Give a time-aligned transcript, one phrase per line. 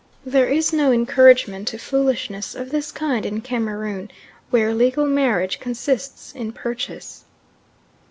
[0.25, 4.09] There is no encouragement to foolishness of this kind in Cameroon,
[4.49, 7.23] where legal marriage consists in purchase.